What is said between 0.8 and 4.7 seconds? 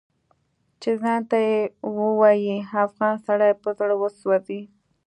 چې ځان ته ووايي افغان سړی په زړه وسوځي